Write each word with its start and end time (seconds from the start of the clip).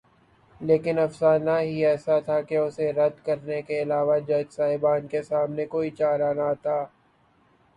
لیکن 0.61 0.99
افسانہ 0.99 1.57
ہی 1.61 1.85
ایسا 1.85 2.19
تھا 2.19 2.39
کہ 2.41 2.57
اسے 2.57 2.91
رد 2.93 3.19
کرنے 3.25 3.61
کے 3.61 3.81
علاوہ 3.81 4.17
جج 4.27 4.51
صاحبان 4.51 5.07
کے 5.07 5.21
سامنے 5.23 5.65
کوئی 5.67 5.89
چارہ 5.99 6.33
نہ 6.33 6.53
تھا۔ 6.61 6.79